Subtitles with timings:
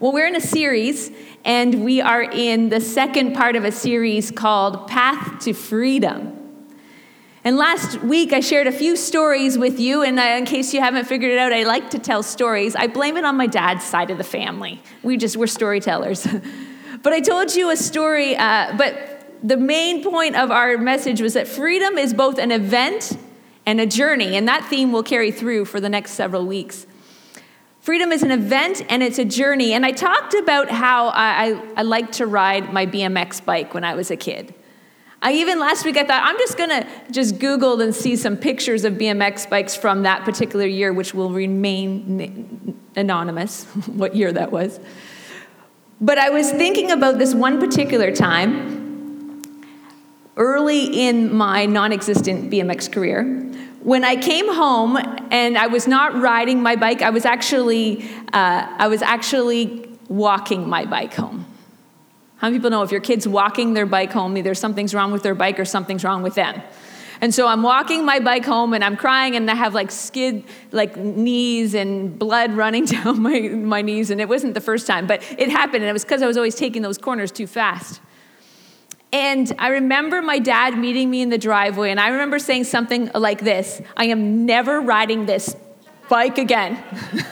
[0.00, 1.10] Well, we're in a series,
[1.44, 6.38] and we are in the second part of a series called Path to Freedom.
[7.44, 11.04] And last week, I shared a few stories with you, and in case you haven't
[11.04, 12.74] figured it out, I like to tell stories.
[12.74, 14.82] I blame it on my dad's side of the family.
[15.02, 16.26] We just, we're storytellers.
[17.02, 21.34] but I told you a story, uh, but the main point of our message was
[21.34, 23.18] that freedom is both an event
[23.66, 26.86] and a journey, and that theme will carry through for the next several weeks.
[27.90, 29.72] Freedom is an event and it's a journey.
[29.72, 33.82] And I talked about how I, I, I like to ride my BMX bike when
[33.82, 34.54] I was a kid.
[35.20, 38.84] I even last week I thought I'm just gonna just Google and see some pictures
[38.84, 44.78] of BMX bikes from that particular year, which will remain anonymous, what year that was.
[46.00, 49.42] But I was thinking about this one particular time,
[50.36, 53.49] early in my non existent BMX career,
[53.82, 54.96] when I came home
[55.30, 60.68] and I was not riding my bike, I was actually, uh, I was actually walking
[60.68, 61.46] my bike home.
[62.36, 65.22] How many people know if your kid's walking their bike home, either something's wrong with
[65.22, 66.62] their bike or something's wrong with them?
[67.22, 70.44] And so I'm walking my bike home and I'm crying and I have like skid,
[70.72, 74.10] like knees and blood running down my, my knees.
[74.10, 75.82] And it wasn't the first time, but it happened.
[75.82, 78.00] And it was because I was always taking those corners too fast.
[79.12, 83.10] And I remember my dad meeting me in the driveway, and I remember saying something
[83.14, 85.56] like this I am never riding this
[86.08, 86.82] bike again.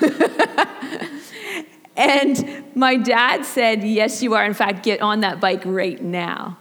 [1.97, 4.45] and my dad said, Yes, you are.
[4.45, 6.59] In fact, get on that bike right now.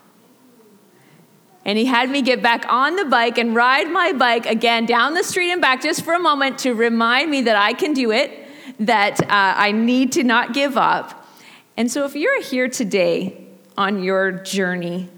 [1.65, 5.15] And he had me get back on the bike and ride my bike again down
[5.15, 8.11] the street and back just for a moment to remind me that I can do
[8.11, 8.31] it,
[8.79, 11.27] that uh, I need to not give up.
[11.75, 13.46] And so, if you're here today
[13.77, 15.09] on your journey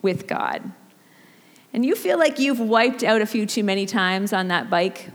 [0.00, 0.72] with God.
[1.72, 5.08] And you feel like you've wiped out a few too many times on that bike.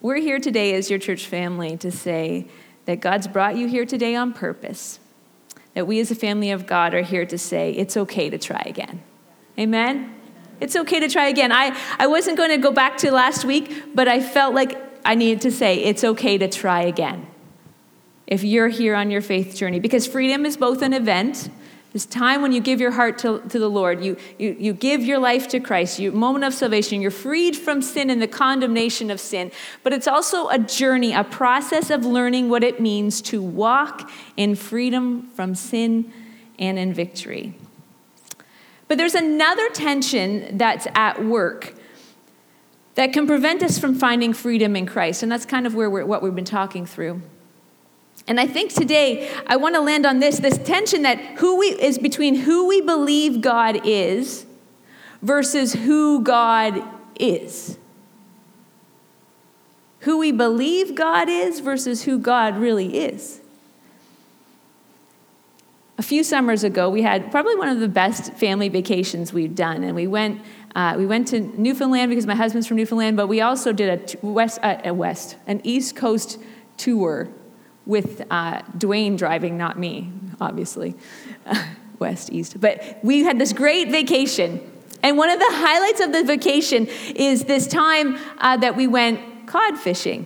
[0.00, 2.48] We're here today as your church family to say
[2.86, 4.98] that God's brought you here today on purpose.
[5.74, 8.62] That we as a family of God are here to say it's okay to try
[8.66, 9.02] again.
[9.56, 10.14] Amen?
[10.60, 11.52] It's okay to try again.
[11.52, 15.14] I, I wasn't going to go back to last week, but I felt like I
[15.14, 17.26] needed to say it's okay to try again
[18.32, 19.78] if you're here on your faith journey.
[19.78, 21.50] Because freedom is both an event,
[21.92, 25.02] this time when you give your heart to, to the Lord, you, you, you give
[25.02, 29.10] your life to Christ, you moment of salvation, you're freed from sin and the condemnation
[29.10, 29.52] of sin.
[29.82, 34.54] But it's also a journey, a process of learning what it means to walk in
[34.54, 36.10] freedom from sin
[36.58, 37.54] and in victory.
[38.88, 41.74] But there's another tension that's at work
[42.94, 45.22] that can prevent us from finding freedom in Christ.
[45.22, 47.20] And that's kind of where what we've been talking through.
[48.28, 51.66] And I think today I want to land on this this tension that who we
[51.66, 54.46] is between who we believe God is
[55.22, 56.82] versus who God
[57.18, 57.78] is.
[60.00, 63.40] Who we believe God is versus who God really is.
[65.98, 69.84] A few summers ago, we had probably one of the best family vacations we've done,
[69.84, 70.40] and we went.
[70.74, 74.26] Uh, we went to Newfoundland because my husband's from Newfoundland, but we also did a
[74.26, 76.38] west, uh, a west, an East Coast
[76.78, 77.28] tour
[77.86, 80.10] with uh, Dwayne driving, not me,
[80.40, 80.94] obviously,
[81.98, 82.60] west, east.
[82.60, 84.60] But we had this great vacation.
[85.02, 89.46] And one of the highlights of the vacation is this time uh, that we went
[89.46, 90.24] cod fishing.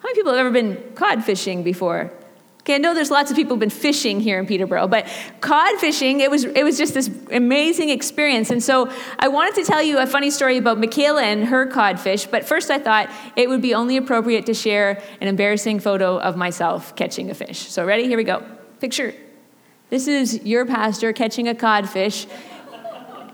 [0.00, 2.12] How many people have ever been cod fishing before?
[2.68, 5.08] Okay, I know there's lots of people who've been fishing here in Peterborough, but
[5.40, 8.50] cod fishing, it was, it was just this amazing experience.
[8.50, 12.26] And so I wanted to tell you a funny story about Michaela and her codfish,
[12.26, 16.36] but first I thought it would be only appropriate to share an embarrassing photo of
[16.36, 17.58] myself catching a fish.
[17.58, 18.04] So, ready?
[18.06, 18.44] Here we go.
[18.80, 19.14] Picture
[19.88, 22.26] this is your pastor catching a codfish.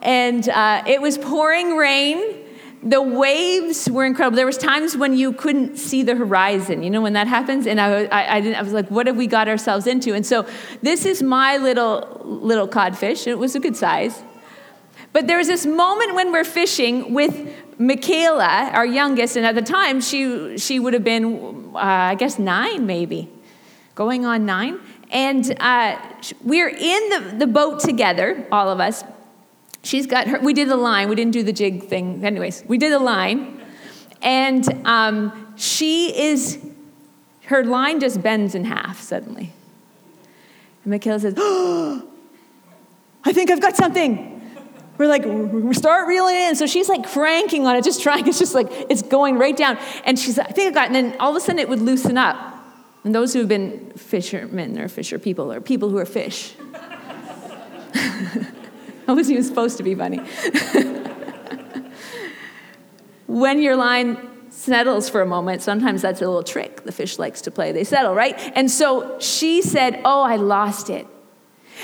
[0.01, 2.44] And uh, it was pouring rain
[2.85, 4.37] the waves were incredible.
[4.37, 6.83] There was times when you couldn't see the horizon.
[6.83, 9.27] You know when that happens, and I, I, I, I, was like, "What have we
[9.27, 10.47] got ourselves into?" And so
[10.83, 13.27] this is my little little codfish.
[13.27, 14.23] It was a good size,
[15.15, 17.35] but there was this moment when we're fishing with
[17.79, 22.39] Michaela, our youngest, and at the time she she would have been, uh, I guess,
[22.39, 23.31] nine maybe,
[23.95, 24.79] going on nine,
[25.11, 25.97] and uh,
[26.43, 29.05] we're in the, the boat together, all of us
[29.85, 32.25] she's got her, we did the line, we didn't do the jig thing.
[32.25, 33.61] Anyways, we did the line.
[34.23, 36.59] And um, she is,
[37.45, 39.53] her line just bends in half suddenly.
[40.85, 42.09] And Michaela says, oh,
[43.25, 44.31] I think I've got something.
[44.97, 45.25] We're like,
[45.75, 46.57] start reeling in.
[46.57, 48.27] So she's like cranking on it, just trying.
[48.29, 49.79] It's just like, it's going right down.
[50.05, 52.17] And she's, I think I got, and then all of a sudden it would loosen
[52.17, 52.53] up.
[53.03, 56.55] And those who have been fishermen or fisher people or people who are fish.
[59.09, 60.19] I wasn't even supposed to be funny.
[63.27, 64.31] when your line
[64.65, 65.63] settles for a moment.
[65.63, 67.73] Sometimes that's a little trick the fish likes to play.
[67.73, 68.39] They settle, right?
[68.55, 71.07] And so she said, Oh, I lost it.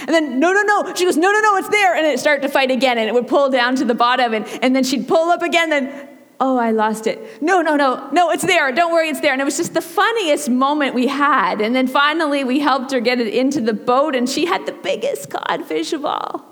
[0.00, 0.94] And then, no, no, no.
[0.94, 1.94] She goes, no, no, no, it's there.
[1.94, 4.46] And it started to fight again, and it would pull down to the bottom, and,
[4.62, 6.08] and then she'd pull up again, then,
[6.38, 7.42] oh, I lost it.
[7.42, 8.70] No, no, no, no, it's there.
[8.70, 9.32] Don't worry, it's there.
[9.32, 11.60] And it was just the funniest moment we had.
[11.60, 14.72] And then finally, we helped her get it into the boat, and she had the
[14.72, 16.49] biggest codfish of all.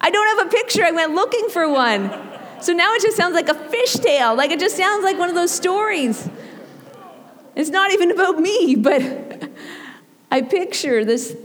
[0.00, 0.84] I don't have a picture.
[0.84, 2.10] I went looking for one.
[2.60, 4.36] So now it just sounds like a fishtail.
[4.36, 6.28] Like it just sounds like one of those stories.
[7.56, 9.02] It's not even about me, but
[10.30, 11.36] I picture this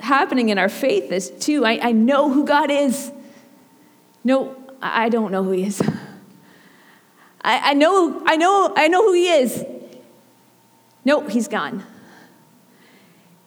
[0.00, 1.64] happening in our faith is too.
[1.64, 3.12] I, I know who God is.
[4.24, 5.80] No, I don't know who He is.
[7.44, 9.64] I, I know, I know, I know who He is.
[11.04, 11.84] No, He's gone.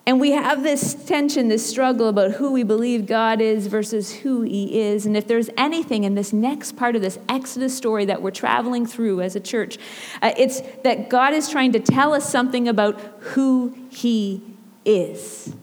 [0.07, 4.43] And we have this tension, this struggle about who we believe God is versus who
[4.43, 5.07] He is.
[5.07, 8.85] And if there's anything in this next part of this Exodus story that we're traveling
[8.85, 9.79] through as a church,
[10.21, 14.43] uh, it's that God is trying to tell us something about who He
[14.85, 15.55] is.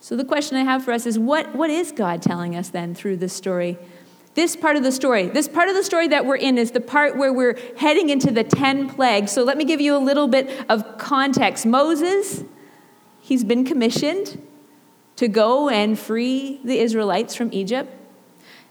[0.00, 2.94] So the question I have for us is what, what is God telling us then
[2.94, 3.76] through this story?
[4.36, 6.80] This part of the story, this part of the story that we're in is the
[6.80, 9.32] part where we're heading into the 10 plagues.
[9.32, 11.64] So let me give you a little bit of context.
[11.64, 12.44] Moses,
[13.18, 14.46] he's been commissioned
[15.16, 17.90] to go and free the Israelites from Egypt.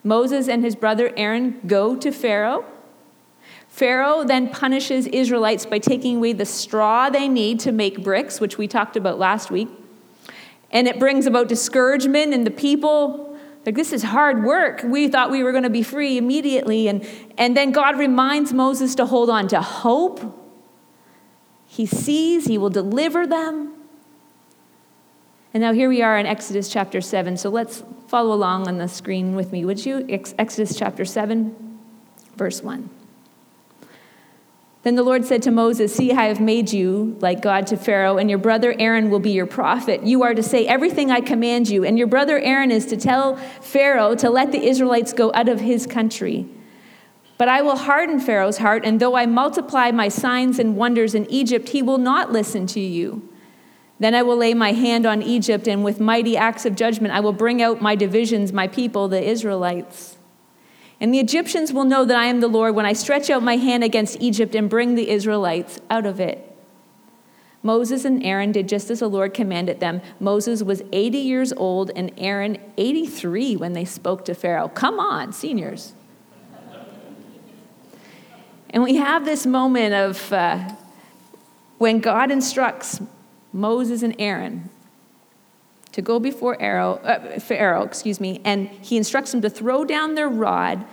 [0.04, 2.64] Moses and his brother Aaron go to Pharaoh.
[3.68, 8.60] Pharaoh then punishes Israelites by taking away the straw they need to make bricks, which
[8.60, 9.70] we talked about last week.
[10.70, 13.35] And it brings about discouragement in the people
[13.66, 14.82] like, this is hard work.
[14.84, 16.88] We thought we were going to be free immediately.
[16.88, 17.08] And,
[17.38, 20.22] and then God reminds Moses to hold on to hope.
[21.66, 23.74] He sees, he will deliver them.
[25.54, 27.38] And now here we are in Exodus chapter 7.
[27.38, 30.06] So let's follow along on the screen with me, would you?
[30.10, 31.80] Exodus chapter 7,
[32.36, 32.90] verse 1.
[34.86, 38.20] Then the Lord said to Moses, See, I have made you like God to Pharaoh,
[38.20, 40.04] and your brother Aaron will be your prophet.
[40.04, 43.36] You are to say everything I command you, and your brother Aaron is to tell
[43.62, 46.46] Pharaoh to let the Israelites go out of his country.
[47.40, 51.26] But I will harden Pharaoh's heart, and though I multiply my signs and wonders in
[51.32, 53.28] Egypt, he will not listen to you.
[54.00, 57.22] Then I will lay my hand on Egypt, and with mighty acts of judgment I
[57.22, 60.15] will bring out my divisions, my people, the Israelites.
[61.00, 63.58] And the Egyptians will know that I am the Lord when I stretch out my
[63.58, 66.52] hand against Egypt and bring the Israelites out of it.
[67.62, 70.02] Moses and Aaron did just as the Lord commanded them.
[70.20, 74.70] Moses was 80 years old and Aaron 83 when they spoke to Pharaoh.
[74.70, 75.94] Come on, seniors.
[78.70, 80.70] And we have this moment of uh,
[81.78, 83.02] when God instructs
[83.52, 84.70] Moses and Aaron
[85.96, 90.16] to go before Pharaoh, uh, Pharaoh, excuse me, and he instructs them to throw down
[90.16, 90.86] their rod,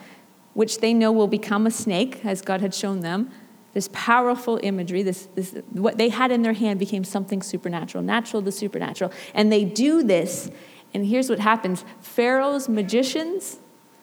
[0.55, 3.29] which they know will become a snake, as God had shown them.
[3.75, 8.43] This powerful imagery, this, this, what they had in their hand became something supernatural, natural
[8.43, 9.11] to the supernatural.
[9.35, 10.53] And they do this,
[10.95, 13.59] and here's what happens Pharaoh's magicians,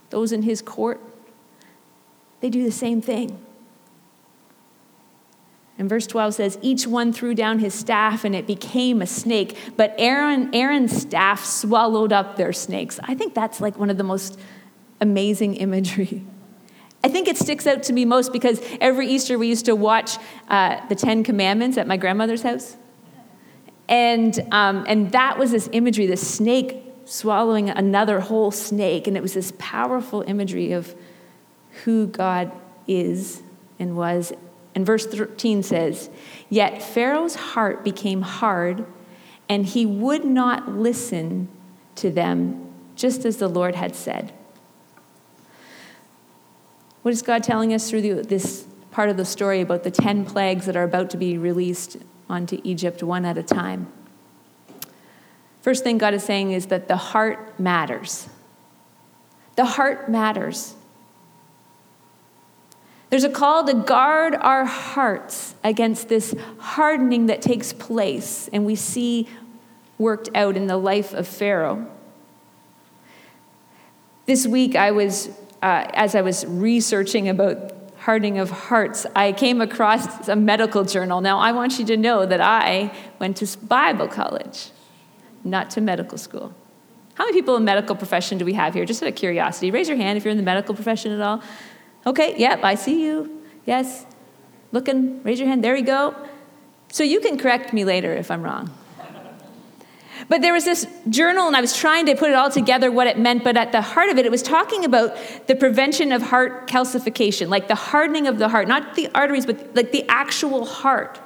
[0.10, 1.00] those in his court,
[2.42, 3.40] they do the same thing.
[5.80, 9.58] And verse 12 says, Each one threw down his staff and it became a snake,
[9.78, 13.00] but Aaron, Aaron's staff swallowed up their snakes.
[13.02, 14.38] I think that's like one of the most
[15.00, 16.26] amazing imagery.
[17.02, 20.18] I think it sticks out to me most because every Easter we used to watch
[20.50, 22.76] uh, the Ten Commandments at my grandmother's house.
[23.88, 29.08] And, um, and that was this imagery, this snake swallowing another whole snake.
[29.08, 30.94] And it was this powerful imagery of
[31.86, 32.52] who God
[32.86, 33.42] is
[33.80, 34.34] and was
[34.80, 36.10] and verse 13 says,
[36.48, 38.86] Yet Pharaoh's heart became hard,
[39.50, 41.50] and he would not listen
[41.96, 44.32] to them, just as the Lord had said.
[47.02, 50.24] What is God telling us through the, this part of the story about the 10
[50.24, 51.98] plagues that are about to be released
[52.30, 53.92] onto Egypt one at a time?
[55.62, 58.30] First thing God is saying is that the heart matters.
[59.58, 60.76] The heart matters.
[63.10, 68.76] There's a call to guard our hearts against this hardening that takes place, and we
[68.76, 69.28] see
[69.98, 71.88] worked out in the life of Pharaoh.
[74.28, 75.30] This week, I was,
[75.62, 81.20] uh, as I was researching about hardening of hearts, I came across a medical journal.
[81.20, 84.70] Now, I want you to know that I went to Bible college,
[85.44, 86.54] not to medical school.
[87.16, 88.86] How many people in medical profession do we have here?
[88.86, 91.42] Just out of curiosity, raise your hand if you're in the medical profession at all.
[92.06, 93.44] Okay, yep, I see you.
[93.66, 94.06] Yes.
[94.72, 95.64] Looking, raise your hand.
[95.64, 96.16] There you go.
[96.92, 98.72] So you can correct me later if I'm wrong.
[100.28, 103.08] But there was this journal, and I was trying to put it all together what
[103.08, 105.16] it meant, but at the heart of it, it was talking about
[105.48, 109.76] the prevention of heart calcification, like the hardening of the heart, not the arteries, but
[109.76, 111.20] like the actual heart.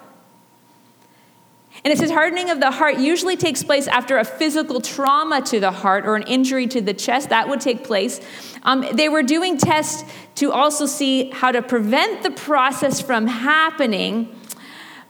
[1.84, 5.60] And it says hardening of the heart usually takes place after a physical trauma to
[5.60, 7.30] the heart or an injury to the chest.
[7.30, 8.22] That would take place.
[8.64, 14.34] Um, they were doing tests to also see how to prevent the process from happening.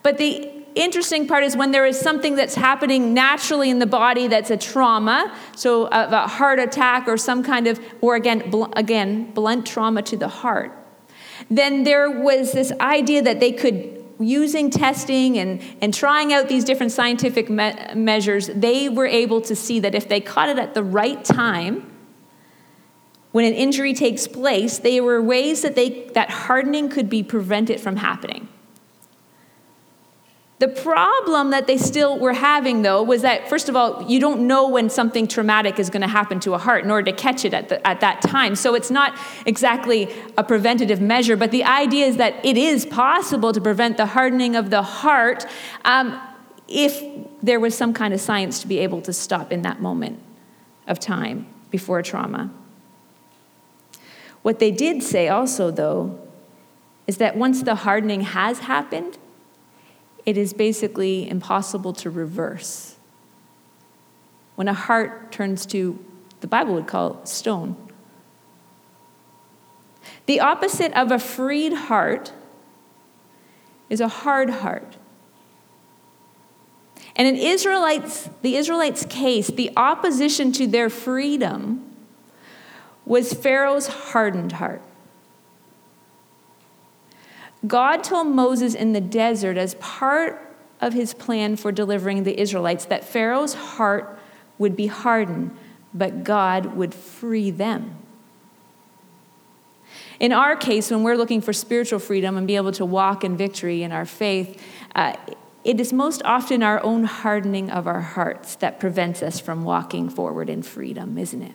[0.02, 4.28] But the interesting part is when there is something that's happening naturally in the body
[4.28, 8.74] that's a trauma, so a, a heart attack or some kind of, or again, bl-
[8.76, 10.72] again, blunt trauma to the heart,
[11.52, 16.64] then there was this idea that they could using testing and, and trying out these
[16.64, 20.74] different scientific me- measures, they were able to see that if they caught it at
[20.74, 21.90] the right time,
[23.32, 27.82] when an injury takes place, there were ways that, they, that hardening could be prevented
[27.82, 28.48] from happening.
[30.64, 34.48] The problem that they still were having, though, was that, first of all, you don't
[34.48, 37.44] know when something traumatic is going to happen to a heart in order to catch
[37.44, 38.56] it at, the, at that time.
[38.56, 39.14] So it's not
[39.46, 44.06] exactly a preventative measure, but the idea is that it is possible to prevent the
[44.06, 45.46] hardening of the heart
[45.84, 46.18] um,
[46.70, 47.04] if
[47.42, 50.18] there was some kind of science to be able to stop in that moment
[50.88, 52.50] of time before trauma.
[54.44, 56.18] What they did say also, though,
[57.06, 59.18] is that once the hardening has happened,
[60.26, 62.96] it is basically impossible to reverse.
[64.56, 66.04] When a heart turns to,
[66.42, 67.76] the Bible would call stone.
[70.26, 72.32] The opposite of a freed heart
[73.90, 74.98] is a hard heart.
[77.16, 81.92] And in Israelites, the Israelites' case, the opposition to their freedom
[83.06, 84.82] was Pharaoh's hardened heart.
[87.66, 90.40] God told Moses in the desert, as part
[90.82, 94.20] of his plan for delivering the Israelites, that Pharaoh's heart
[94.58, 95.56] would be hardened,
[95.94, 97.98] but God would free them.
[100.20, 103.36] In our case, when we're looking for spiritual freedom and be able to walk in
[103.38, 104.62] victory in our faith,
[104.96, 105.16] uh,
[105.64, 110.10] it is most often our own hardening of our hearts that prevents us from walking
[110.10, 111.54] forward in freedom, isn't it?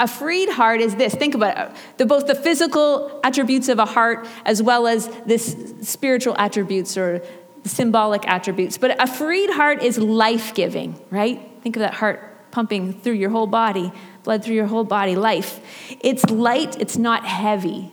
[0.00, 1.14] A freed heart is this.
[1.14, 1.76] Think about it.
[1.96, 7.22] The, both the physical attributes of a heart as well as this spiritual attributes or
[7.64, 8.78] symbolic attributes.
[8.78, 11.40] But a freed heart is life giving, right?
[11.62, 15.60] Think of that heart pumping through your whole body, blood through your whole body, life.
[16.00, 17.90] It's light, it's not heavy.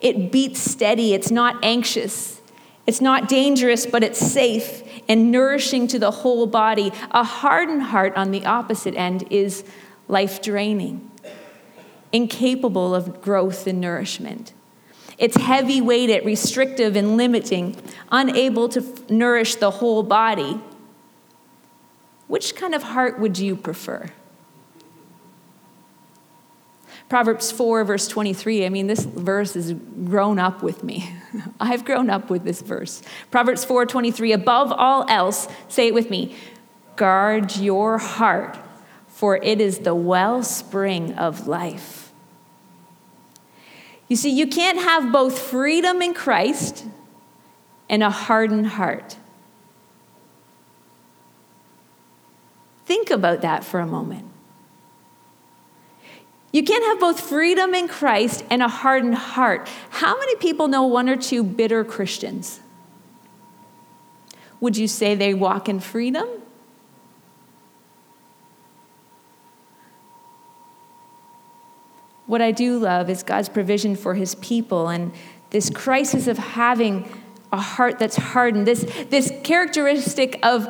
[0.00, 2.40] It beats steady, it's not anxious.
[2.86, 6.92] It's not dangerous, but it's safe and nourishing to the whole body.
[7.10, 9.64] A hardened heart, on the opposite end, is
[10.08, 11.10] life draining
[12.12, 14.52] incapable of growth and nourishment.
[15.18, 17.76] It's heavy weighted, restrictive, and limiting,
[18.12, 20.60] unable to f- nourish the whole body.
[22.28, 24.10] Which kind of heart would you prefer?
[27.08, 28.66] Proverbs 4, verse 23.
[28.66, 31.14] I mean, this verse has grown up with me.
[31.60, 33.00] I've grown up with this verse.
[33.30, 34.32] Proverbs 4, 23.
[34.32, 36.36] Above all else, say it with me
[36.96, 38.58] guard your heart,
[39.16, 42.12] for it is the wellspring of life.
[44.08, 46.84] You see, you can't have both freedom in Christ
[47.88, 49.16] and a hardened heart.
[52.84, 54.26] Think about that for a moment.
[56.52, 59.66] You can't have both freedom in Christ and a hardened heart.
[59.88, 62.60] How many people know one or two bitter Christians?
[64.60, 66.28] Would you say they walk in freedom
[72.26, 75.12] What I do love is God's provision for his people and
[75.50, 77.08] this crisis of having
[77.52, 80.68] a heart that's hardened, this, this characteristic of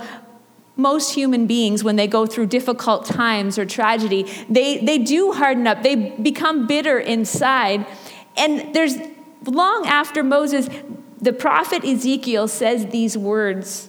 [0.77, 5.67] most human beings when they go through difficult times or tragedy, they, they do harden
[5.67, 7.87] up, they become bitter inside.
[8.37, 8.97] And there's
[9.47, 10.69] long after Moses,
[11.19, 13.89] the prophet Ezekiel says these words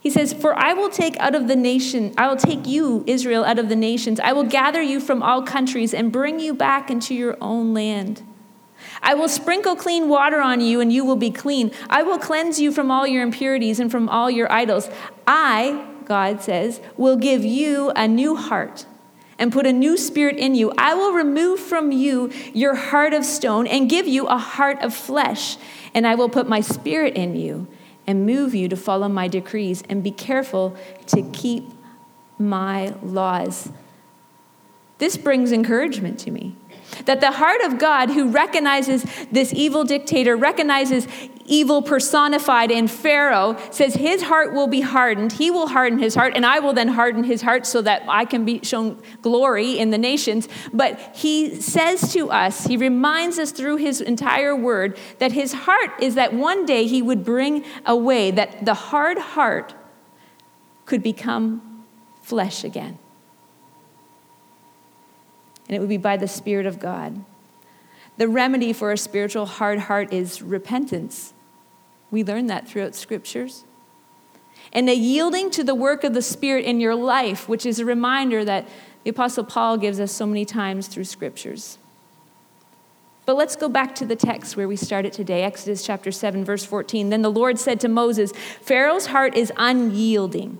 [0.00, 3.44] he says, For I will take out of the nation, I will take you, Israel,
[3.44, 4.20] out of the nations.
[4.20, 8.22] I will gather you from all countries and bring you back into your own land.
[9.02, 11.72] I will sprinkle clean water on you, and you will be clean.
[11.90, 14.88] I will cleanse you from all your impurities and from all your idols.
[15.26, 18.86] I, God says, will give you a new heart
[19.36, 20.72] and put a new spirit in you.
[20.78, 24.94] I will remove from you your heart of stone and give you a heart of
[24.94, 25.56] flesh,
[25.92, 27.66] and I will put my spirit in you
[28.08, 30.74] and move you to follow my decrees and be careful
[31.06, 31.70] to keep
[32.38, 33.70] my laws.
[34.96, 36.56] This brings encouragement to me.
[37.06, 41.06] That the heart of God, who recognizes this evil dictator, recognizes
[41.46, 45.32] evil personified in Pharaoh, says his heart will be hardened.
[45.32, 48.24] He will harden his heart, and I will then harden his heart so that I
[48.24, 50.48] can be shown glory in the nations.
[50.72, 55.90] But he says to us, he reminds us through his entire word that his heart
[56.00, 59.74] is that one day he would bring away, that the hard heart
[60.84, 61.84] could become
[62.22, 62.98] flesh again.
[65.68, 67.24] And it would be by the Spirit of God.
[68.16, 71.34] The remedy for a spiritual hard heart is repentance.
[72.10, 73.64] We learn that throughout scriptures.
[74.72, 77.84] And a yielding to the work of the Spirit in your life, which is a
[77.84, 78.68] reminder that
[79.04, 81.78] the Apostle Paul gives us so many times through scriptures.
[83.24, 86.64] But let's go back to the text where we started today, Exodus chapter 7, verse
[86.64, 87.10] 14.
[87.10, 88.32] Then the Lord said to Moses,
[88.62, 90.58] Pharaoh's heart is unyielding.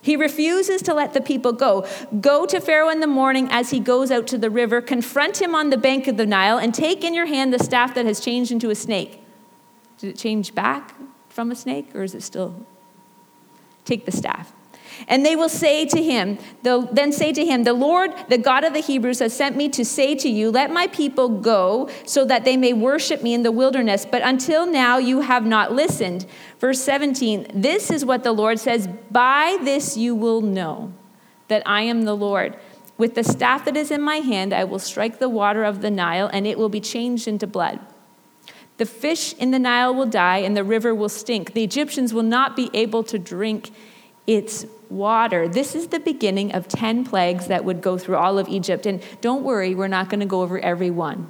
[0.00, 1.86] He refuses to let the people go.
[2.20, 5.54] Go to Pharaoh in the morning as he goes out to the river, confront him
[5.54, 8.20] on the bank of the Nile, and take in your hand the staff that has
[8.20, 9.22] changed into a snake.
[9.98, 10.94] Did it change back
[11.28, 12.66] from a snake, or is it still?
[13.84, 14.52] Take the staff.
[15.06, 18.72] And they will say to him, then say to him, The Lord, the God of
[18.72, 22.44] the Hebrews, has sent me to say to you, Let my people go so that
[22.44, 24.04] they may worship me in the wilderness.
[24.04, 26.26] But until now you have not listened.
[26.58, 30.92] Verse 17 This is what the Lord says By this you will know
[31.48, 32.56] that I am the Lord.
[32.96, 35.90] With the staff that is in my hand, I will strike the water of the
[35.90, 37.78] Nile, and it will be changed into blood.
[38.78, 41.52] The fish in the Nile will die, and the river will stink.
[41.52, 43.70] The Egyptians will not be able to drink
[44.26, 45.48] its water.
[45.48, 48.86] This is the beginning of 10 plagues that would go through all of Egypt.
[48.86, 51.28] And don't worry, we're not going to go over every one.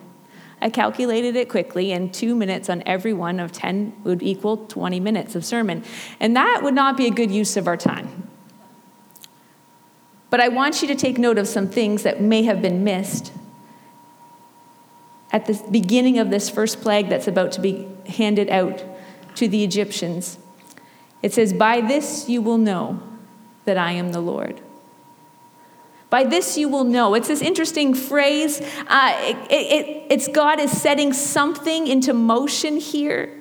[0.60, 4.98] I calculated it quickly, and two minutes on every one of 10 would equal 20
[4.98, 5.84] minutes of sermon.
[6.18, 8.28] And that would not be a good use of our time.
[10.30, 13.32] But I want you to take note of some things that may have been missed
[15.30, 18.82] at the beginning of this first plague that's about to be handed out
[19.36, 20.38] to the Egyptians.
[21.22, 23.02] It says, By this you will know
[23.68, 24.62] that I am the Lord.
[26.08, 27.12] By this you will know.
[27.12, 28.62] It's this interesting phrase.
[28.88, 33.34] Uh, it, it, it's God is setting something into motion here.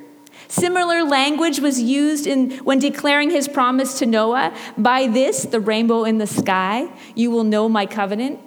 [0.49, 4.53] Similar language was used in, when declaring his promise to Noah.
[4.77, 8.41] By this, the rainbow in the sky, you will know my covenant.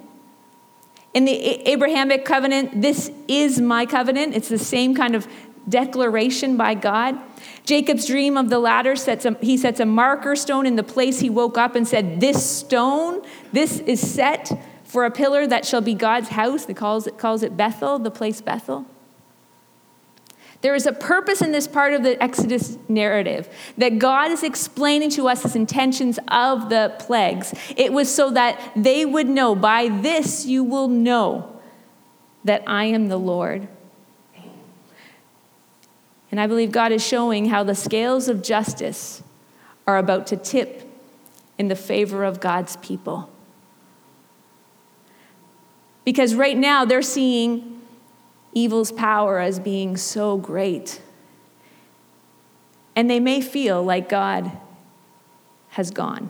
[1.15, 1.33] In the
[1.67, 4.35] Abrahamic covenant, this is my covenant.
[4.35, 5.27] It's the same kind of
[5.71, 7.17] declaration by God.
[7.65, 11.19] Jacob's dream of the ladder sets a, he sets a marker stone in the place
[11.19, 14.51] he woke up and said, This stone, this is set
[14.83, 16.65] for a pillar that shall be God's house.
[16.65, 18.85] He calls it, calls it Bethel, the place Bethel.
[20.61, 25.09] There is a purpose in this part of the Exodus narrative that God is explaining
[25.11, 27.53] to us his intentions of the plagues.
[27.75, 31.59] It was so that they would know, by this you will know
[32.43, 33.67] that I am the Lord.
[36.31, 39.21] And I believe God is showing how the scales of justice
[39.85, 40.83] are about to tip
[41.57, 43.29] in the favor of God's people.
[46.05, 47.81] Because right now they're seeing
[48.53, 51.01] evil's power as being so great.
[52.95, 54.51] And they may feel like God
[55.69, 56.29] has gone.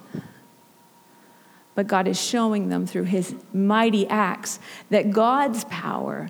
[1.73, 4.59] But God is showing them through his mighty acts
[4.89, 6.29] that God's power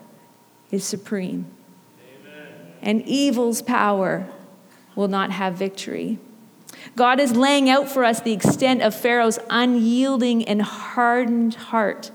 [0.69, 1.45] is supreme.
[2.82, 4.28] And evil's power
[4.96, 6.20] will not have victory.
[6.96, 12.12] God is laying out for us the extent of Pharaoh's unyielding and hardened heart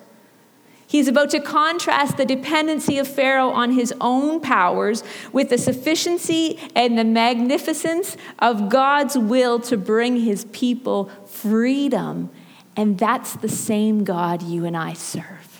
[0.89, 5.03] He's about to contrast the dependency of Pharaoh on his own powers
[5.33, 12.31] with the sufficiency and the magnificence of God's will to bring his people freedom.
[12.77, 15.56] And that's the same God you and I serve.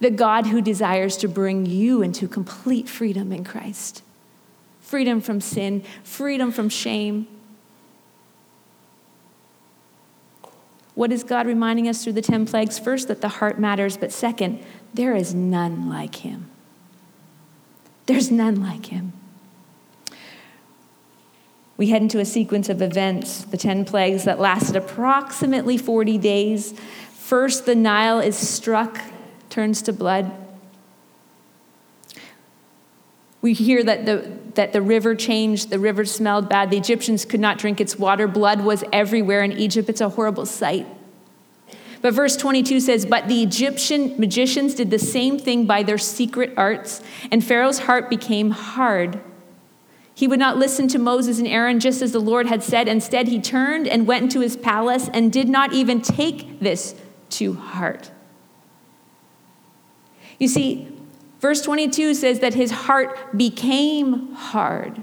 [0.00, 4.02] The God who desires to bring you into complete freedom in Christ
[4.80, 7.28] freedom from sin, freedom from shame
[11.00, 12.78] What is God reminding us through the 10 plagues?
[12.78, 16.50] First, that the heart matters, but second, there is none like him.
[18.04, 19.14] There's none like him.
[21.78, 26.74] We head into a sequence of events, the 10 plagues that lasted approximately 40 days.
[27.14, 29.00] First, the Nile is struck,
[29.50, 30.30] turns to blood.
[33.42, 37.40] We hear that the, that the river changed, the river smelled bad, the Egyptians could
[37.40, 39.88] not drink its water, blood was everywhere in Egypt.
[39.88, 40.86] It's a horrible sight.
[42.02, 46.52] But verse 22 says, But the Egyptian magicians did the same thing by their secret
[46.56, 49.20] arts, and Pharaoh's heart became hard.
[50.14, 52.88] He would not listen to Moses and Aaron just as the Lord had said.
[52.88, 56.94] Instead, he turned and went into his palace and did not even take this
[57.30, 58.10] to heart.
[60.40, 60.88] You see,
[61.38, 65.00] verse 22 says that his heart became hard.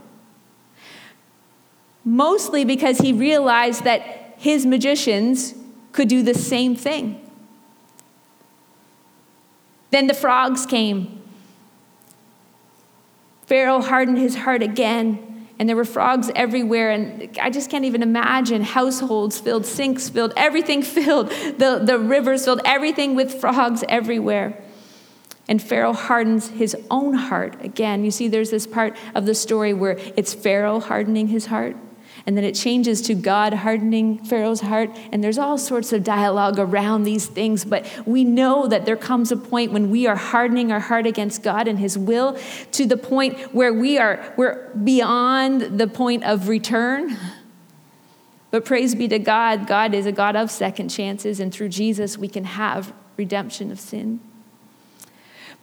[2.04, 5.54] Mostly because he realized that his magicians
[5.94, 7.22] could do the same thing.
[9.92, 11.22] Then the frogs came.
[13.46, 16.92] Pharaoh hardened his heart again, and there were frogs everywhere.
[16.92, 22.46] And I just can't even imagine households filled, sinks filled, everything filled, the, the rivers
[22.46, 24.62] filled, everything with frogs everywhere.
[25.50, 28.04] And Pharaoh hardens his own heart again.
[28.04, 31.76] You see, there's this part of the story where it's Pharaoh hardening his heart.
[32.26, 34.90] And then it changes to God hardening Pharaoh's heart.
[35.14, 37.64] And there's all sorts of dialogue around these things.
[37.64, 41.42] But we know that there comes a point when we are hardening our heart against
[41.42, 42.38] God and His will
[42.74, 47.16] to the point where we are we're beyond the point of return.
[48.52, 52.18] But praise be to God, God is a God of second chances, and through Jesus
[52.18, 54.20] we can have redemption of sin.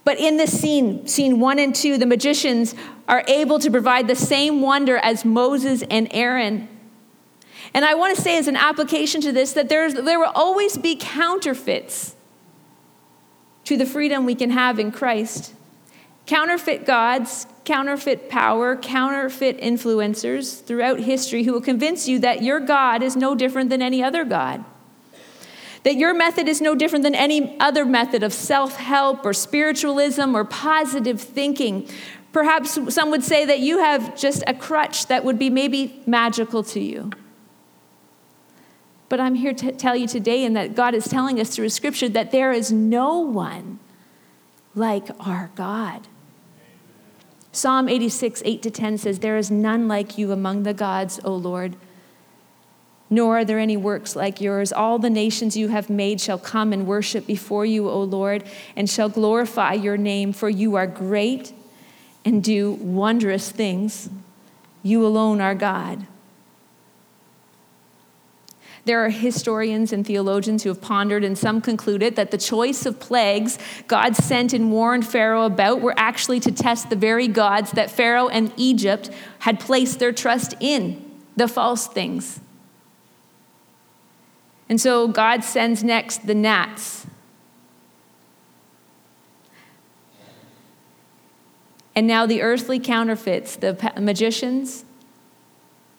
[0.04, 2.74] But in this scene, scene one and two, the magicians
[3.08, 6.68] are able to provide the same wonder as Moses and Aaron.
[7.72, 10.76] And I want to say, as an application to this, that there's, there will always
[10.76, 12.14] be counterfeits
[13.64, 15.54] to the freedom we can have in Christ.
[16.26, 23.02] Counterfeit gods, counterfeit power, counterfeit influencers throughout history who will convince you that your God
[23.02, 24.64] is no different than any other God
[25.84, 30.34] that your method is no different than any other method of self help or spiritualism
[30.34, 31.88] or positive thinking.
[32.32, 36.64] Perhaps some would say that you have just a crutch that would be maybe magical
[36.64, 37.10] to you.
[39.08, 42.08] But I'm here to tell you today, and that God is telling us through Scripture,
[42.08, 43.78] that there is no one
[44.74, 46.08] like our God.
[47.52, 51.32] Psalm 86, 8 to 10 says, There is none like you among the gods, O
[51.36, 51.76] Lord
[53.10, 54.72] nor are there any works like yours.
[54.72, 58.88] All the nations you have made shall come and worship before you, O Lord, and
[58.88, 61.52] shall glorify your name, for you are great
[62.24, 64.08] and do wondrous things.
[64.82, 66.06] You alone are God.
[68.86, 73.00] There are historians and theologians who have pondered, and some concluded that the choice of
[73.00, 77.90] plagues God sent and warned Pharaoh about were actually to test the very gods that
[77.90, 81.02] Pharaoh and Egypt had placed their trust in,
[81.34, 82.40] the false things.
[84.74, 87.06] And so God sends next the gnats.
[91.94, 94.84] And now the earthly counterfeits, the magicians,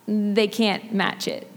[0.06, 1.50] they can't match it.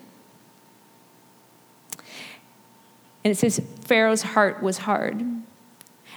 [1.97, 5.21] And it says Pharaoh's heart was hard.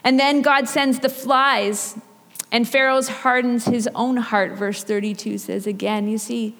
[0.04, 1.98] And then God sends the flies,
[2.52, 6.06] and Pharaoh hardens his own heart, verse 32 says again.
[6.06, 6.54] You see,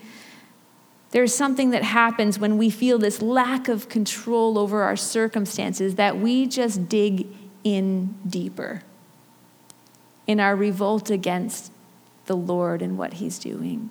[1.12, 6.18] there's something that happens when we feel this lack of control over our circumstances that
[6.18, 7.27] we just dig
[7.62, 8.83] in deeper
[10.27, 11.70] in our revolt against
[12.27, 13.90] the Lord and what He's doing.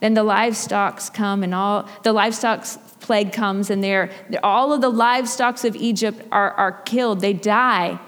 [0.00, 2.64] Then the livestock come and all the livestock
[3.00, 7.20] plague comes and they're, they're, all of the livestock of Egypt are, are killed.
[7.20, 7.98] They die.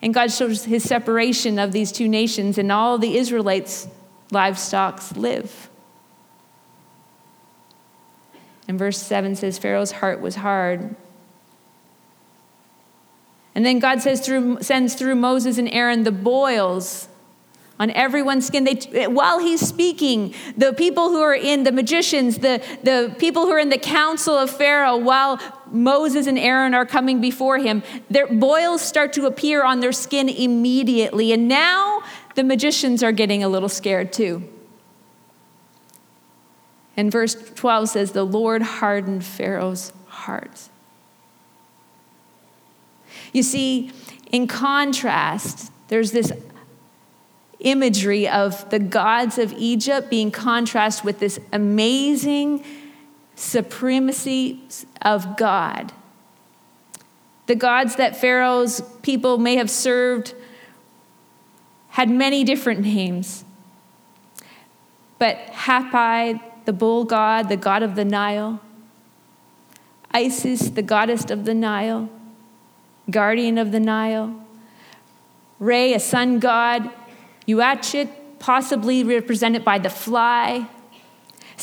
[0.00, 3.86] And God shows his separation of these two nations, and all the Israelites
[4.32, 5.68] livestock live.
[8.66, 10.96] And verse 7 says, Pharaoh's heart was hard.
[13.54, 17.08] And then God says through, sends through Moses and Aaron the boils
[17.78, 18.64] on everyone's skin.
[18.64, 23.50] They, while he's speaking, the people who are in, the magicians, the, the people who
[23.50, 25.40] are in the council of Pharaoh, while
[25.70, 30.28] Moses and Aaron are coming before him, their boils start to appear on their skin
[30.28, 31.32] immediately.
[31.32, 32.02] And now
[32.34, 34.48] the magicians are getting a little scared too.
[36.96, 40.68] And verse 12 says, The Lord hardened Pharaoh's heart.
[43.32, 43.90] You see,
[44.30, 46.32] in contrast, there's this
[47.60, 52.64] imagery of the gods of Egypt being contrast with this amazing
[53.36, 54.60] supremacy
[55.00, 55.92] of God.
[57.46, 60.34] The gods that Pharaoh's people may have served
[61.92, 63.44] had many different names.
[65.18, 68.60] But Hapi, the bull god, the god of the Nile,
[70.10, 72.08] Isis, the goddess of the Nile,
[73.10, 74.34] guardian of the Nile,
[75.58, 76.90] Re, a sun god,
[77.46, 80.66] Uatchit, possibly represented by the fly,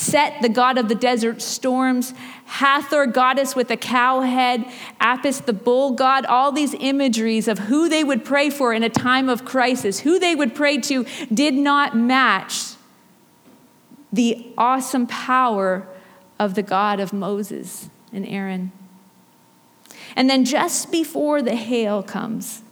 [0.00, 2.14] Set, the god of the desert storms,
[2.46, 4.64] Hathor, goddess with a cow head,
[4.98, 8.88] Apis, the bull god, all these imageries of who they would pray for in a
[8.88, 12.76] time of crisis, who they would pray to, did not match
[14.10, 15.86] the awesome power
[16.38, 18.72] of the God of Moses and Aaron.
[20.16, 22.62] And then just before the hail comes,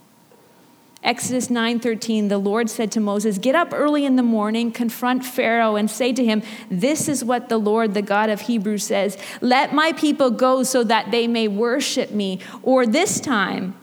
[1.01, 5.77] Exodus 9:13 the Lord said to Moses, "Get up early in the morning, confront Pharaoh
[5.77, 9.73] and say to him, this is what the Lord, the God of Hebrews says, let
[9.73, 13.75] my people go so that they may worship me, or this time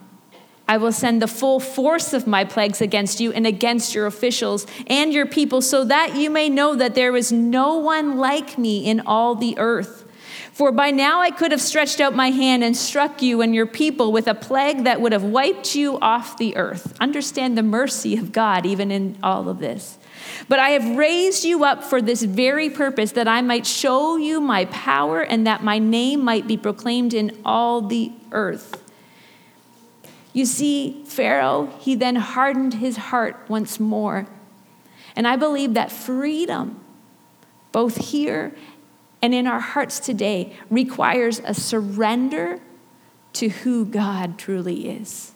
[0.67, 4.67] I will send the full force of my plagues against you and against your officials
[4.85, 8.85] and your people so that you may know that there is no one like me
[8.85, 10.03] in all the earth."
[10.51, 13.65] For by now I could have stretched out my hand and struck you and your
[13.65, 16.95] people with a plague that would have wiped you off the earth.
[16.99, 19.97] Understand the mercy of God even in all of this.
[20.47, 24.39] But I have raised you up for this very purpose, that I might show you
[24.39, 28.83] my power and that my name might be proclaimed in all the earth.
[30.33, 34.27] You see, Pharaoh, he then hardened his heart once more.
[35.15, 36.79] And I believe that freedom,
[37.71, 38.55] both here
[39.21, 42.59] and in our hearts today requires a surrender
[43.33, 45.33] to who God truly is.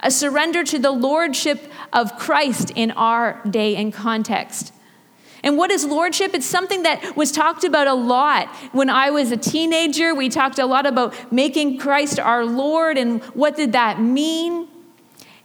[0.00, 4.72] A surrender to the lordship of Christ in our day and context.
[5.42, 6.34] And what is lordship?
[6.34, 8.48] It's something that was talked about a lot.
[8.72, 13.22] When I was a teenager, we talked a lot about making Christ our Lord and
[13.26, 14.68] what did that mean?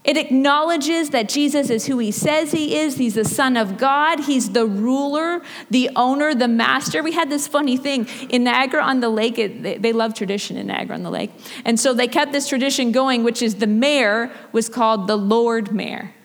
[0.04, 2.98] It acknowledges that Jesus is who he says he is.
[2.98, 4.22] He's the Son of God.
[4.22, 7.04] He's the ruler, the owner, the master.
[7.04, 9.38] We had this funny thing in Niagara on the Lake.
[9.38, 11.30] It, they, they love tradition in Niagara on the Lake.
[11.66, 15.72] And so they kept this tradition going, which is the mayor was called the Lord
[15.72, 16.16] Mayor.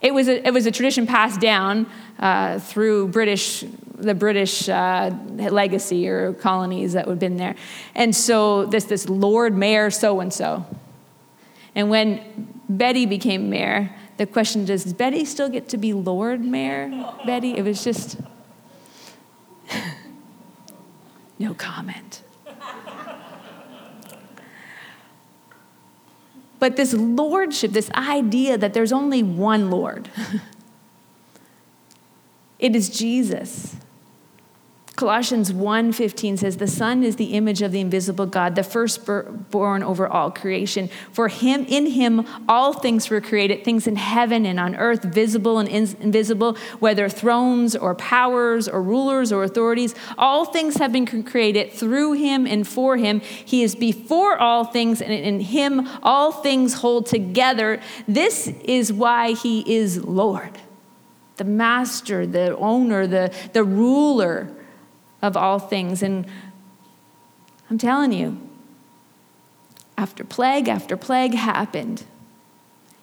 [0.00, 1.86] It was a, it was a tradition passed down
[2.20, 3.64] uh, through British,
[3.96, 7.56] the British uh, legacy or colonies that would have been there.
[7.96, 10.64] And so this, this Lord Mayor so and so
[11.74, 16.90] and when Betty became mayor, the question does Betty still get to be Lord Mayor?
[17.24, 17.56] Betty?
[17.56, 18.18] It was just
[21.38, 22.22] no comment.
[26.58, 30.10] But this lordship, this idea that there's only one Lord,
[32.58, 33.74] it is Jesus.
[35.00, 40.06] Colossians 1:15 says the son is the image of the invisible God the firstborn over
[40.06, 40.90] all creation.
[41.10, 45.58] For him in him all things were created things in heaven and on earth visible
[45.58, 49.94] and invisible whether thrones or powers or rulers or authorities.
[50.18, 53.20] All things have been created through him and for him.
[53.20, 57.80] He is before all things and in him all things hold together.
[58.06, 60.58] This is why he is Lord.
[61.38, 64.56] The master the owner the the ruler
[65.22, 66.02] of all things.
[66.02, 66.26] And
[67.68, 68.38] I'm telling you,
[69.96, 72.04] after plague after plague happened,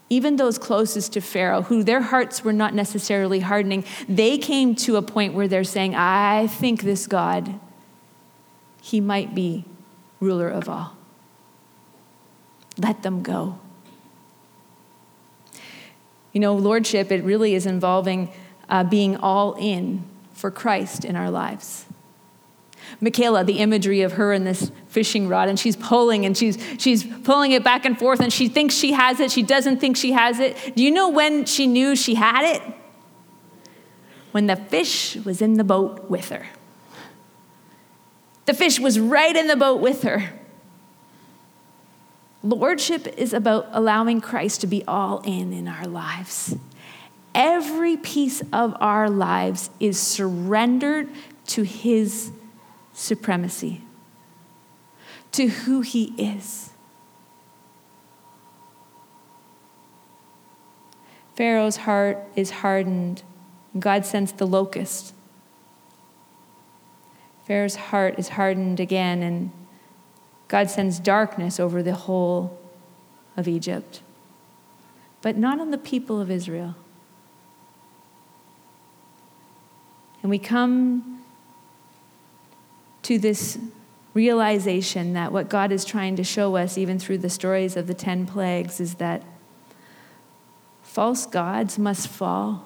[0.09, 4.95] even those closest to Pharaoh, who their hearts were not necessarily hardening, they came to
[4.95, 7.59] a point where they're saying, I think this God,
[8.81, 9.65] he might be
[10.19, 10.95] ruler of all.
[12.77, 13.59] Let them go.
[16.31, 18.29] You know, lordship, it really is involving
[18.69, 20.03] uh, being all in
[20.33, 21.86] for Christ in our lives.
[22.99, 27.03] Michaela, the imagery of her and this fishing rod, and she's pulling and she's, she's
[27.03, 29.31] pulling it back and forth, and she thinks she has it.
[29.31, 30.75] She doesn't think she has it.
[30.75, 32.61] Do you know when she knew she had it?
[34.31, 36.47] When the fish was in the boat with her.
[38.45, 40.31] The fish was right in the boat with her.
[42.41, 46.55] Lordship is about allowing Christ to be all in in our lives.
[47.35, 51.09] Every piece of our lives is surrendered
[51.47, 52.31] to His
[52.97, 53.83] supremacy,
[55.31, 56.71] to who he is.
[61.35, 63.21] Pharaoh's heart is hardened.
[63.77, 65.13] God sends the locust.
[67.45, 69.51] Pharaoh's heart is hardened again, and
[70.47, 72.59] God sends darkness over the whole
[73.37, 74.01] of Egypt,
[75.21, 76.73] but not on the people of Israel.
[80.23, 81.16] And we come
[83.07, 83.57] to this
[84.13, 87.93] realization that what God is trying to show us, even through the stories of the
[87.93, 89.23] 10 plagues, is that
[90.83, 92.65] false gods must fall,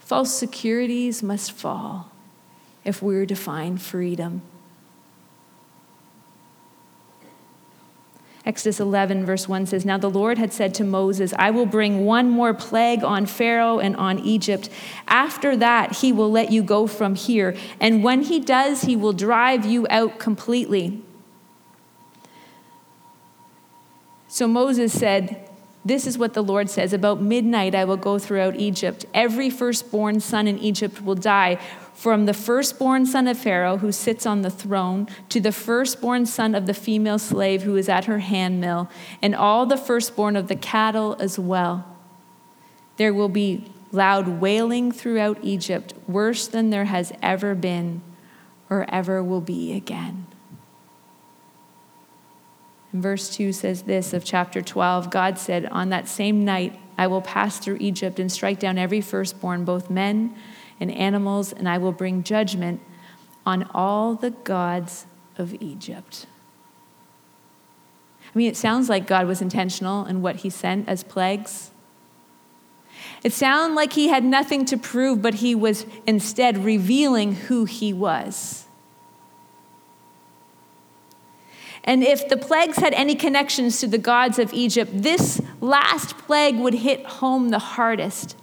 [0.00, 2.10] false securities must fall
[2.84, 4.42] if we're to find freedom.
[8.46, 12.06] Exodus 11, verse 1 says, Now the Lord had said to Moses, I will bring
[12.06, 14.70] one more plague on Pharaoh and on Egypt.
[15.08, 17.56] After that, he will let you go from here.
[17.80, 21.02] And when he does, he will drive you out completely.
[24.28, 25.50] So Moses said,
[25.84, 29.06] This is what the Lord says About midnight I will go throughout Egypt.
[29.12, 31.58] Every firstborn son in Egypt will die,
[31.96, 36.54] from the firstborn son of Pharaoh who sits on the throne to the firstborn son
[36.54, 38.90] of the female slave who is at her handmill,
[39.22, 41.96] and all the firstborn of the cattle as well.
[42.98, 48.02] There will be loud wailing throughout Egypt, worse than there has ever been
[48.68, 50.26] or ever will be again.
[52.92, 57.06] And verse 2 says this of chapter 12 God said, On that same night I
[57.06, 60.36] will pass through Egypt and strike down every firstborn, both men
[60.80, 62.80] and animals, and I will bring judgment
[63.44, 65.06] on all the gods
[65.38, 66.26] of Egypt.
[68.22, 71.70] I mean, it sounds like God was intentional in what he sent as plagues.
[73.22, 77.92] It sounded like he had nothing to prove, but he was instead revealing who he
[77.92, 78.66] was.
[81.84, 86.56] And if the plagues had any connections to the gods of Egypt, this last plague
[86.56, 88.36] would hit home the hardest.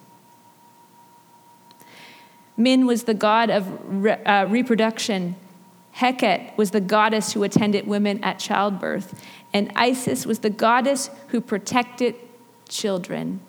[2.56, 5.36] Min was the god of re- uh, reproduction.
[5.96, 9.20] Heket was the goddess who attended women at childbirth.
[9.54, 12.16] And Isis was the goddess who protected
[12.68, 13.40] children.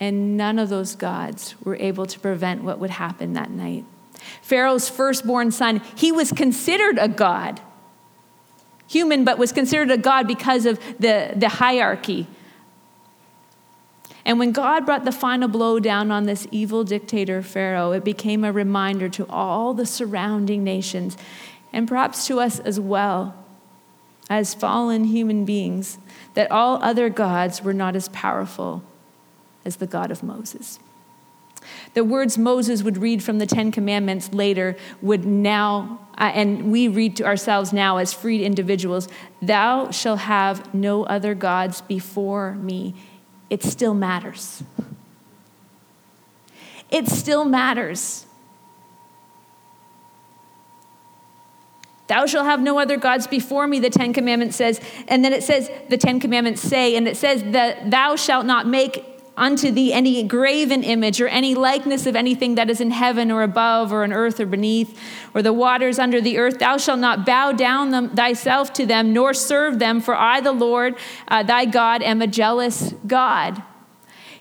[0.00, 3.84] And none of those gods were able to prevent what would happen that night.
[4.42, 7.60] Pharaoh's firstborn son, he was considered a god
[8.86, 12.26] human, but was considered a god because of the, the hierarchy.
[14.24, 18.42] And when God brought the final blow down on this evil dictator, Pharaoh, it became
[18.42, 21.16] a reminder to all the surrounding nations,
[21.72, 23.34] and perhaps to us as well,
[24.30, 25.98] as fallen human beings,
[26.32, 28.82] that all other gods were not as powerful
[29.64, 30.78] as the God of Moses.
[31.94, 36.88] The words Moses would read from the Ten Commandments later would now, uh, and we
[36.88, 39.08] read to ourselves now as freed individuals,
[39.40, 42.94] Thou shalt have no other gods before me.
[43.50, 44.62] It still matters.
[46.90, 48.26] It still matters.
[52.06, 54.80] Thou shalt have no other gods before me, the Ten Commandments says.
[55.08, 58.66] And then it says, the Ten Commandments say, and it says that thou shalt not
[58.66, 63.30] make unto thee any graven image or any likeness of anything that is in heaven
[63.30, 64.98] or above or on earth or beneath
[65.34, 66.58] or the waters under the earth.
[66.58, 70.52] Thou shalt not bow down them, thyself to them nor serve them, for I, the
[70.52, 70.96] Lord
[71.28, 73.62] uh, thy God, am a jealous God.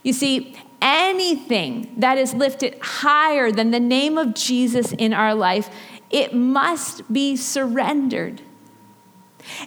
[0.04, 5.70] You see, anything that is lifted higher than the name of Jesus in our life,
[6.12, 8.42] it must be surrendered.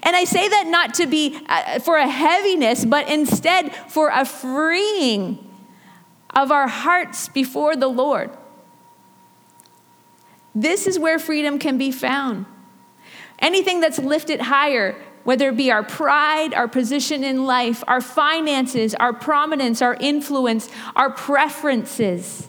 [0.02, 4.24] And I say that not to be uh, for a heaviness, but instead for a
[4.24, 5.42] freeing
[6.30, 8.30] of our hearts before the Lord.
[10.54, 12.46] This is where freedom can be found.
[13.38, 18.94] Anything that's lifted higher, whether it be our pride, our position in life, our finances,
[18.94, 22.48] our prominence, our influence, our preferences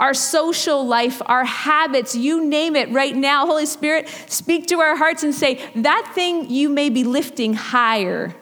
[0.00, 3.46] our social life, our habits, you name it right now.
[3.46, 8.34] Holy Spirit, speak to our hearts and say, that thing you may be lifting higher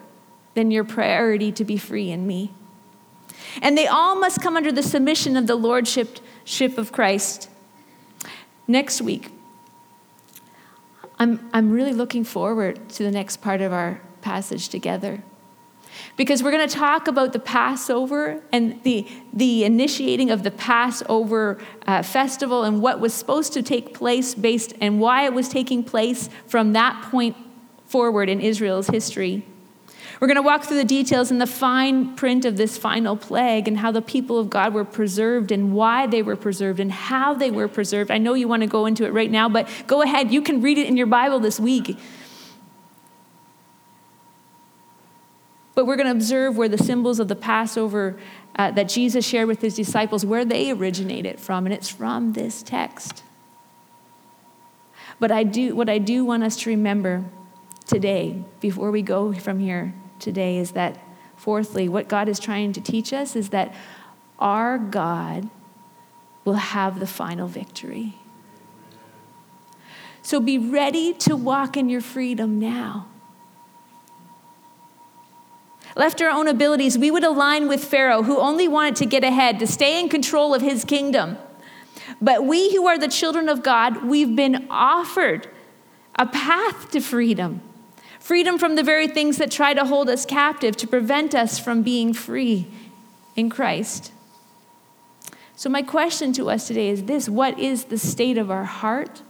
[0.54, 2.52] than your priority to be free in me.
[3.60, 6.20] And they all must come under the submission of the lordship
[6.60, 7.50] of Christ.
[8.68, 9.32] Next week,
[11.18, 15.24] I'm, I'm really looking forward to the next part of our passage together
[16.16, 21.58] because we're going to talk about the Passover and the, the initiating of the Passover
[21.86, 25.82] uh, festival and what was supposed to take place based and why it was taking
[25.82, 27.36] place from that point
[27.86, 29.44] forward in Israel's history.
[30.20, 33.68] We're going to walk through the details and the fine print of this final plague
[33.68, 37.34] and how the people of God were preserved and why they were preserved and how
[37.34, 38.10] they were preserved.
[38.10, 40.32] I know you want to go into it right now, but go ahead.
[40.32, 41.96] You can read it in your Bible this week.
[45.78, 48.18] But we're going to observe where the symbols of the Passover
[48.56, 52.64] uh, that Jesus shared with his disciples, where they originated from, and it's from this
[52.64, 53.22] text.
[55.20, 57.26] But I do, what I do want us to remember
[57.86, 60.98] today, before we go from here today, is that
[61.36, 63.72] fourthly, what God is trying to teach us is that
[64.40, 65.48] our God
[66.44, 68.18] will have the final victory.
[70.22, 73.06] So be ready to walk in your freedom now.
[75.96, 79.58] Left our own abilities, we would align with Pharaoh, who only wanted to get ahead,
[79.58, 81.38] to stay in control of his kingdom.
[82.20, 85.48] But we who are the children of God, we've been offered
[86.16, 87.62] a path to freedom.
[88.18, 91.82] Freedom from the very things that try to hold us captive, to prevent us from
[91.82, 92.66] being free
[93.36, 94.12] in Christ.
[95.56, 99.22] So, my question to us today is this What is the state of our heart?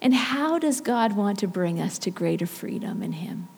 [0.00, 3.48] And how does God want to bring us to greater freedom in Him?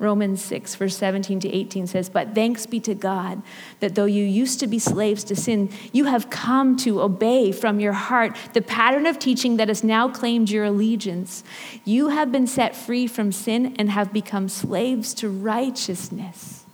[0.00, 3.42] Romans 6, verse 17 to 18 says, But thanks be to God
[3.80, 7.78] that though you used to be slaves to sin, you have come to obey from
[7.78, 11.44] your heart the pattern of teaching that has now claimed your allegiance.
[11.84, 16.64] You have been set free from sin and have become slaves to righteousness.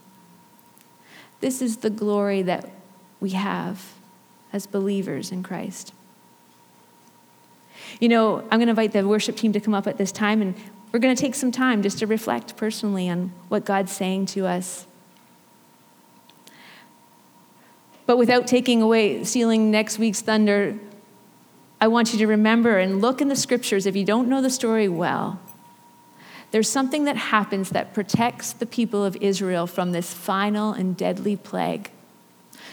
[1.41, 2.71] This is the glory that
[3.21, 3.93] we have
[4.53, 5.93] as believers in Christ.
[7.99, 10.43] You know, I'm going to invite the worship team to come up at this time,
[10.43, 10.55] and
[10.93, 14.47] we're going to take some time just to reflect personally on what God's saying to
[14.47, 14.87] us.
[18.07, 20.77] But without taking away, stealing next week's thunder,
[21.81, 24.51] I want you to remember and look in the scriptures if you don't know the
[24.51, 25.41] story well.
[26.51, 31.37] There's something that happens that protects the people of Israel from this final and deadly
[31.37, 31.91] plague.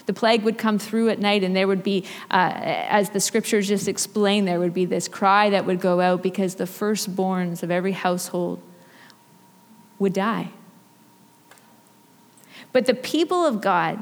[0.08, 3.68] The plague would come through at night, and there would be, uh, as the scriptures
[3.68, 7.70] just explain, there would be this cry that would go out because the firstborns of
[7.70, 8.62] every household
[10.00, 10.50] would die.
[12.72, 14.00] But the people of God,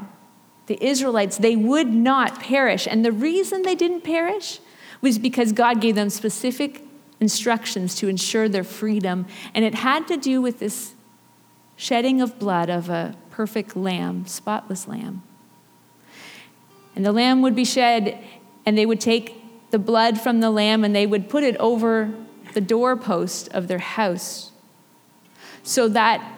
[0.66, 2.86] the Israelites, they would not perish.
[2.86, 4.60] And the reason they didn't perish
[5.00, 6.82] was because God gave them specific
[7.18, 9.26] instructions to ensure their freedom.
[9.54, 10.94] And it had to do with this
[11.76, 15.22] shedding of blood of a perfect lamb, spotless lamb.
[16.96, 18.18] And the lamb would be shed,
[18.64, 19.36] and they would take
[19.70, 22.14] the blood from the lamb and they would put it over
[22.54, 24.52] the doorpost of their house
[25.62, 26.32] so that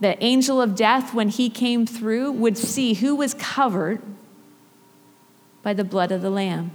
[0.00, 4.02] the angel of death, when he came through, would see who was covered
[5.62, 6.72] by the blood of the lamb.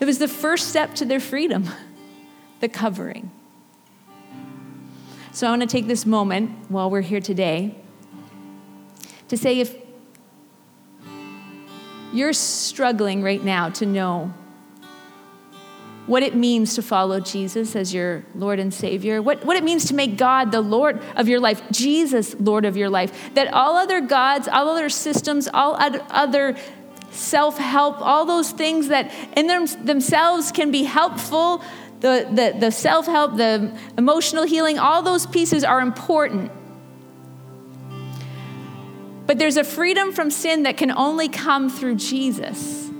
[0.00, 1.68] It was the first step to their freedom,
[2.60, 3.30] the covering.
[5.32, 7.76] So I want to take this moment while we're here today
[9.28, 9.76] to say if
[12.12, 14.32] you're struggling right now to know
[16.06, 19.84] what it means to follow Jesus as your Lord and Savior, what, what it means
[19.86, 23.76] to make God the Lord of your life, Jesus Lord of your life, that all
[23.76, 26.56] other gods, all other systems, all other
[27.12, 31.62] self help, all those things that in them, themselves can be helpful,
[32.00, 36.50] the, the, the self help, the emotional healing, all those pieces are important.
[39.30, 42.90] But there's a freedom from sin that can only come through Jesus.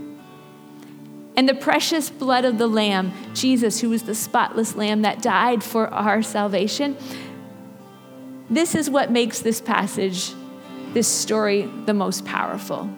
[1.35, 5.65] And the precious blood of the Lamb, Jesus, who was the spotless Lamb that died
[5.65, 6.97] for our salvation,
[8.49, 10.33] this is what makes this passage,
[10.93, 12.89] this story, the most powerful.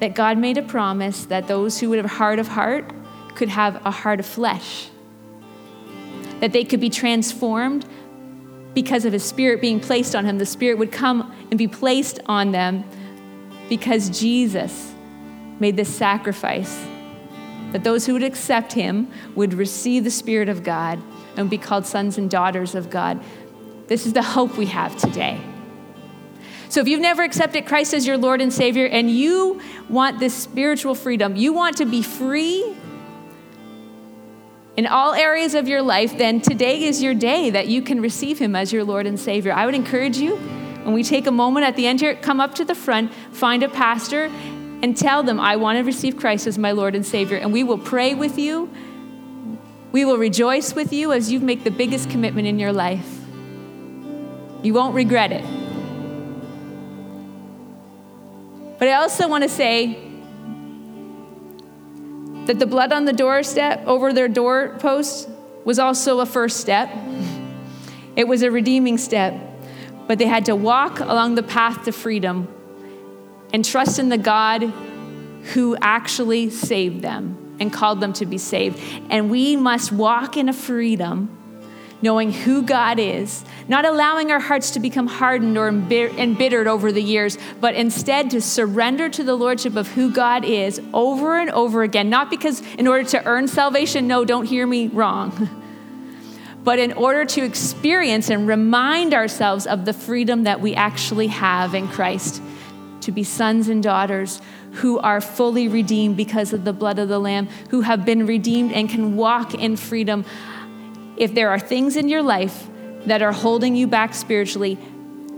[0.00, 2.90] That God made a promise that those who would have a heart of heart
[3.34, 4.88] could have a heart of flesh,
[6.40, 7.84] that they could be transformed
[8.76, 10.36] because of his spirit being placed on him.
[10.36, 12.84] The spirit would come and be placed on them
[13.70, 14.92] because Jesus
[15.58, 16.86] made this sacrifice
[17.72, 21.02] that those who would accept him would receive the spirit of God
[21.38, 23.18] and be called sons and daughters of God.
[23.86, 25.40] This is the hope we have today.
[26.68, 30.34] So, if you've never accepted Christ as your Lord and Savior and you want this
[30.34, 32.76] spiritual freedom, you want to be free
[34.76, 38.38] in all areas of your life, then today is your day that you can receive
[38.38, 39.52] Him as your Lord and Savior.
[39.52, 42.54] I would encourage you, when we take a moment at the end here, come up
[42.56, 44.30] to the front, find a pastor,
[44.82, 47.38] and tell them, I want to receive Christ as my Lord and Savior.
[47.38, 48.70] And we will pray with you.
[49.92, 53.20] We will rejoice with you as you make the biggest commitment in your life.
[54.62, 55.44] You won't regret it.
[58.78, 60.05] But I also want to say,
[62.46, 65.28] that the blood on the doorstep over their doorpost
[65.64, 66.88] was also a first step.
[68.14, 69.34] It was a redeeming step,
[70.06, 72.48] but they had to walk along the path to freedom
[73.52, 74.62] and trust in the God
[75.54, 78.80] who actually saved them and called them to be saved.
[79.10, 81.35] And we must walk in a freedom
[82.02, 87.02] knowing who God is, not allowing our hearts to become hardened or embittered over the
[87.02, 91.82] years, but instead to surrender to the lordship of who God is over and over
[91.82, 92.10] again.
[92.10, 95.48] Not because in order to earn salvation, no, don't hear me wrong.
[96.66, 101.76] But in order to experience and remind ourselves of the freedom that we actually have
[101.76, 102.42] in Christ,
[103.02, 104.42] to be sons and daughters
[104.72, 108.72] who are fully redeemed because of the blood of the Lamb, who have been redeemed
[108.72, 110.24] and can walk in freedom.
[111.16, 112.68] If there are things in your life
[113.06, 114.78] that are holding you back spiritually,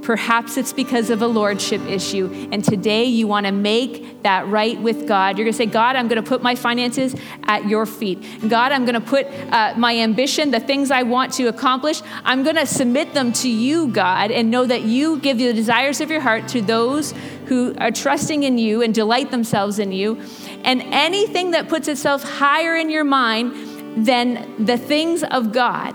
[0.02, 2.48] Perhaps it's because of a lordship issue.
[2.52, 5.36] And today you want to make that right with God.
[5.36, 7.14] You're going to say, God, I'm going to put my finances
[7.44, 8.24] at your feet.
[8.48, 12.42] God, I'm going to put uh, my ambition, the things I want to accomplish, I'm
[12.42, 16.10] going to submit them to you, God, and know that you give the desires of
[16.10, 17.12] your heart to those
[17.46, 20.20] who are trusting in you and delight themselves in you.
[20.64, 23.67] And anything that puts itself higher in your mind
[24.06, 25.94] then the things of God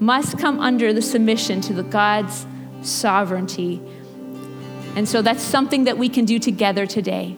[0.00, 2.46] must come under the submission to the God's
[2.82, 3.80] sovereignty.
[4.94, 7.36] And so that's something that we can do together today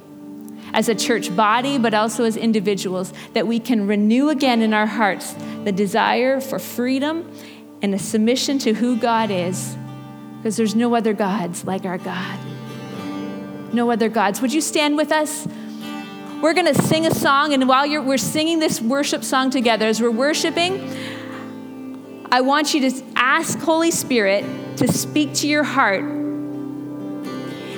[0.72, 4.86] as a church body, but also as individuals, that we can renew again in our
[4.86, 5.34] hearts
[5.64, 7.30] the desire for freedom
[7.82, 9.76] and a submission to who God is,
[10.36, 12.38] because there's no other gods like our God.
[13.72, 14.40] No other gods.
[14.40, 15.46] Would you stand with us?
[16.42, 20.00] We're going to sing a song, and while we're singing this worship song together, as
[20.00, 20.90] we're worshiping,
[22.32, 24.46] I want you to ask Holy Spirit
[24.78, 26.02] to speak to your heart.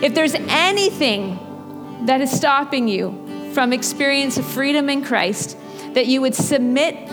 [0.00, 5.56] If there's anything that is stopping you from experience of freedom in Christ,
[5.94, 7.08] that you would submit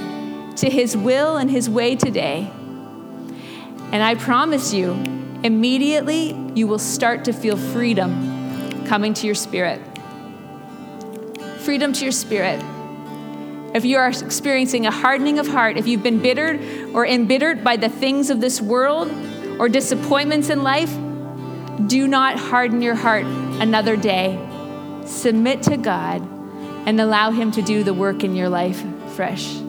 [0.58, 2.48] to his will and his way today.
[3.92, 4.92] And I promise you,
[5.44, 9.82] immediately you will start to feel freedom coming to your spirit.
[11.70, 12.60] Freedom to your spirit.
[13.76, 16.60] If you are experiencing a hardening of heart, if you've been bittered
[16.96, 19.08] or embittered by the things of this world
[19.60, 20.92] or disappointments in life,
[21.86, 23.26] do not harden your heart
[23.62, 24.44] another day
[25.06, 26.22] submit to God,
[26.88, 29.69] and allow Him to do the work in your life fresh.